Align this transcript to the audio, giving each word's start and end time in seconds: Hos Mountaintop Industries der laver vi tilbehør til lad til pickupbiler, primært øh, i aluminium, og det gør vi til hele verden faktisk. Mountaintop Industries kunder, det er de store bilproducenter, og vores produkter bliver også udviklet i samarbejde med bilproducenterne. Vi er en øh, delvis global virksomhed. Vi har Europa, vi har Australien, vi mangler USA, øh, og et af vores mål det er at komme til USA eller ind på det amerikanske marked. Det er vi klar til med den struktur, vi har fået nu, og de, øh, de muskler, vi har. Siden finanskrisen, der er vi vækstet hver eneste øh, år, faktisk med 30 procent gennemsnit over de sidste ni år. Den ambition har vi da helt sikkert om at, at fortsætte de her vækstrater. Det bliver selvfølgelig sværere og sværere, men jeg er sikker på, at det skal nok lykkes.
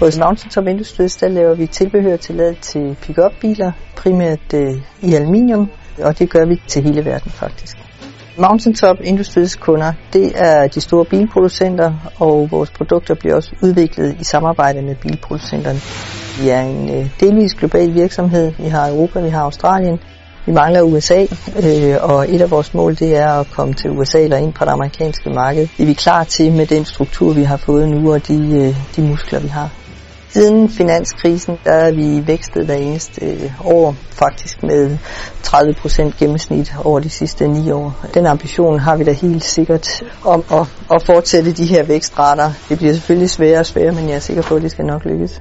Hos 0.00 0.18
Mountaintop 0.18 0.66
Industries 0.66 1.16
der 1.16 1.28
laver 1.28 1.54
vi 1.54 1.66
tilbehør 1.66 2.16
til 2.16 2.34
lad 2.34 2.54
til 2.60 2.96
pickupbiler, 3.02 3.72
primært 3.96 4.54
øh, 4.54 4.76
i 5.02 5.14
aluminium, 5.14 5.70
og 6.02 6.18
det 6.18 6.30
gør 6.30 6.46
vi 6.46 6.60
til 6.66 6.82
hele 6.82 7.04
verden 7.04 7.30
faktisk. 7.30 7.76
Mountaintop 8.38 8.96
Industries 9.04 9.56
kunder, 9.56 9.92
det 10.12 10.32
er 10.34 10.66
de 10.66 10.80
store 10.80 11.04
bilproducenter, 11.04 11.92
og 12.18 12.48
vores 12.50 12.70
produkter 12.70 13.14
bliver 13.14 13.34
også 13.36 13.50
udviklet 13.62 14.16
i 14.20 14.24
samarbejde 14.24 14.82
med 14.82 14.96
bilproducenterne. 15.02 15.78
Vi 16.40 16.48
er 16.48 16.60
en 16.60 16.90
øh, 16.96 17.10
delvis 17.20 17.54
global 17.54 17.94
virksomhed. 17.94 18.52
Vi 18.58 18.68
har 18.68 18.88
Europa, 18.88 19.20
vi 19.20 19.28
har 19.28 19.42
Australien, 19.42 19.98
vi 20.46 20.52
mangler 20.52 20.82
USA, 20.82 21.26
øh, 21.62 21.96
og 22.00 22.34
et 22.34 22.40
af 22.40 22.50
vores 22.50 22.74
mål 22.74 22.94
det 22.94 23.16
er 23.16 23.28
at 23.28 23.46
komme 23.50 23.74
til 23.74 23.90
USA 23.90 24.20
eller 24.20 24.36
ind 24.36 24.52
på 24.52 24.64
det 24.64 24.70
amerikanske 24.70 25.30
marked. 25.30 25.68
Det 25.76 25.82
er 25.82 25.86
vi 25.86 25.92
klar 25.92 26.24
til 26.24 26.52
med 26.52 26.66
den 26.66 26.84
struktur, 26.84 27.32
vi 27.32 27.42
har 27.42 27.56
fået 27.56 27.88
nu, 27.88 28.12
og 28.12 28.28
de, 28.28 28.34
øh, 28.34 28.76
de 28.96 29.02
muskler, 29.02 29.40
vi 29.40 29.48
har. 29.48 29.70
Siden 30.28 30.68
finanskrisen, 30.68 31.58
der 31.64 31.72
er 31.72 31.92
vi 31.92 32.26
vækstet 32.26 32.64
hver 32.66 32.74
eneste 32.74 33.26
øh, 33.26 33.66
år, 33.66 33.94
faktisk 34.10 34.62
med 34.62 34.98
30 35.42 35.74
procent 35.74 36.16
gennemsnit 36.16 36.74
over 36.84 37.00
de 37.00 37.10
sidste 37.10 37.48
ni 37.48 37.70
år. 37.70 38.06
Den 38.14 38.26
ambition 38.26 38.78
har 38.78 38.96
vi 38.96 39.04
da 39.04 39.12
helt 39.12 39.44
sikkert 39.44 40.02
om 40.24 40.44
at, 40.52 40.66
at 40.90 41.02
fortsætte 41.06 41.52
de 41.52 41.66
her 41.66 41.82
vækstrater. 41.82 42.52
Det 42.68 42.78
bliver 42.78 42.92
selvfølgelig 42.92 43.30
sværere 43.30 43.60
og 43.60 43.66
sværere, 43.66 43.92
men 43.92 44.08
jeg 44.08 44.14
er 44.14 44.20
sikker 44.20 44.42
på, 44.42 44.56
at 44.56 44.62
det 44.62 44.70
skal 44.70 44.84
nok 44.84 45.04
lykkes. 45.04 45.40